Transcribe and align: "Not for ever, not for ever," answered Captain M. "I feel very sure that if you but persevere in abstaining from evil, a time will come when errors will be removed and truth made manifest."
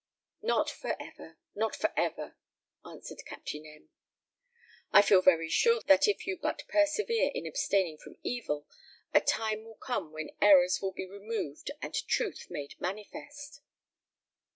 "Not 0.41 0.67
for 0.71 0.99
ever, 0.99 1.37
not 1.53 1.75
for 1.75 1.93
ever," 1.95 2.35
answered 2.83 3.21
Captain 3.23 3.67
M. 3.67 3.89
"I 4.91 5.03
feel 5.03 5.21
very 5.21 5.47
sure 5.47 5.79
that 5.85 6.07
if 6.07 6.25
you 6.25 6.39
but 6.41 6.63
persevere 6.69 7.29
in 7.35 7.45
abstaining 7.45 7.99
from 7.99 8.17
evil, 8.23 8.65
a 9.13 9.21
time 9.21 9.63
will 9.63 9.75
come 9.77 10.11
when 10.11 10.31
errors 10.41 10.81
will 10.81 10.91
be 10.91 11.05
removed 11.07 11.69
and 11.83 11.93
truth 11.93 12.47
made 12.49 12.73
manifest." 12.81 13.61